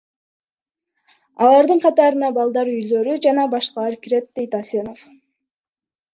[1.47, 5.07] Алардын катарына балдар үйлөрү жана башкалар кирет,– дейт Асенов.